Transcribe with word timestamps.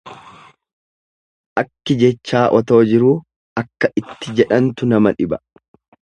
Akki 1.61 1.97
jechaa 2.03 2.41
osoo 2.59 2.79
jiruu 2.91 3.13
akka 3.63 3.91
itti 4.03 4.33
jedhantu 4.41 4.89
nama 4.95 5.13
dhiba. 5.21 5.41